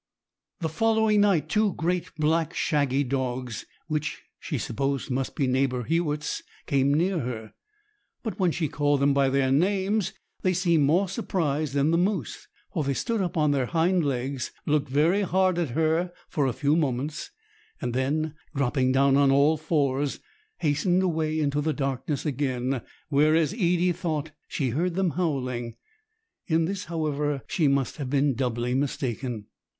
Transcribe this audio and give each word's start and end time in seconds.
The 0.61 0.67
following 0.69 1.21
night 1.21 1.47
two 1.47 1.73
great, 1.75 2.11
black, 2.15 2.55
shaggy 2.55 3.03
dogs, 3.03 3.67
which 3.85 4.23
she 4.39 4.57
supposed 4.57 5.11
must 5.11 5.35
be 5.35 5.45
neighbour 5.45 5.83
Hewett's, 5.83 6.41
came 6.65 6.91
near 6.91 7.19
her; 7.19 7.53
but 8.23 8.39
when 8.39 8.49
she 8.51 8.67
called 8.67 8.99
them 8.99 9.13
by 9.13 9.29
their 9.29 9.51
names 9.51 10.13
they 10.41 10.53
seemed 10.53 10.85
more 10.85 11.07
surprised 11.07 11.75
than 11.75 11.91
the 11.91 11.99
moose, 11.99 12.47
for 12.73 12.83
they 12.83 12.95
stood 12.95 13.21
up 13.21 13.37
on 13.37 13.51
their 13.51 13.67
hind 13.67 14.03
legs, 14.03 14.51
looked 14.65 14.89
very 14.89 15.21
hard 15.21 15.59
at 15.59 15.69
her 15.77 16.11
for 16.27 16.47
a 16.47 16.51
few 16.53 16.75
moments, 16.75 17.29
and 17.79 17.93
then, 17.93 18.33
dropping 18.55 18.91
down 18.91 19.15
on 19.17 19.29
all 19.29 19.55
fours, 19.55 20.19
hastened 20.61 21.03
away 21.03 21.39
into 21.39 21.61
the 21.61 21.73
darkness 21.73 22.25
again, 22.25 22.81
where, 23.09 23.35
as 23.35 23.53
Edie 23.53 23.91
thought, 23.91 24.31
she 24.47 24.69
heard 24.69 24.95
them 24.95 25.11
howling. 25.11 25.75
In 26.47 26.65
this, 26.65 26.85
however, 26.85 27.43
she 27.45 27.67
must 27.67 27.97
have 27.97 28.09
been 28.09 28.33
doubly 28.33 28.73
mistaken. 28.73 29.45